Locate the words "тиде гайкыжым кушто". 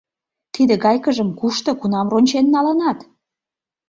0.53-1.69